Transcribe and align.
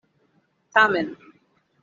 Tamen. 0.73 1.07